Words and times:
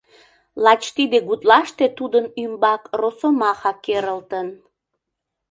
Лач 0.63 0.83
тиде 0.95 1.17
гутлаште 1.27 1.85
тудын 1.97 2.25
ӱмбак 2.43 2.81
росомаха 2.99 3.71
керылтын. 3.85 4.47